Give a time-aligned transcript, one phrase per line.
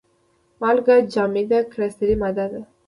[0.61, 2.61] مالګه جامده کرستلي ماده ده.